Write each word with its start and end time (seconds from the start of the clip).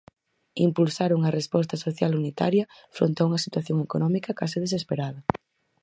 Impulsar 0.67 1.09
unha 1.17 1.33
resposta 1.39 1.75
social 1.85 2.11
unitaria 2.21 2.65
fronte 2.95 3.19
a 3.19 3.27
unha 3.29 3.43
situación 3.45 3.77
económica 3.87 4.37
"case 4.39 4.57
desesperada". 4.65 5.19